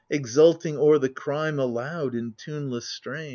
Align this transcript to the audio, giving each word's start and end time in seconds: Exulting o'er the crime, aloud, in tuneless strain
Exulting 0.09 0.75
o'er 0.79 0.97
the 0.97 1.09
crime, 1.09 1.59
aloud, 1.59 2.15
in 2.15 2.33
tuneless 2.35 2.89
strain 2.89 3.29